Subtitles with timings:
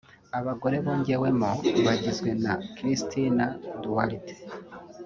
[0.39, 1.51] Abagore bongewemo
[1.85, 3.45] bagizwe na Cristina
[3.81, 4.33] Duarte